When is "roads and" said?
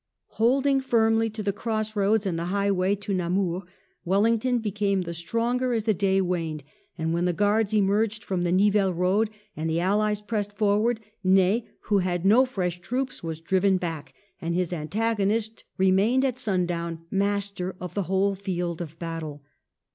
1.95-2.39